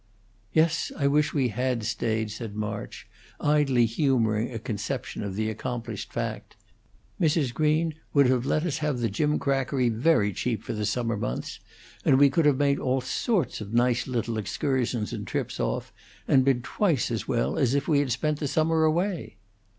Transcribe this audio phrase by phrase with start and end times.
[0.51, 3.07] "Yes, I wish we had stayed," said March,
[3.39, 6.55] idly humoring a conception of the accomplished fact.
[7.21, 7.53] "Mrs.
[7.53, 11.59] Green would have let us have the gimcrackery very cheap for the summer months;
[12.03, 15.93] and we could have made all sorts of nice little excursions and trips off
[16.27, 19.37] and been twice as well as if we had spent the summer away."